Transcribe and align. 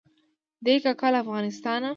دی 0.65 0.75
کاکا 0.83 1.07
له 1.13 1.17
افغانستانه. 1.23 1.89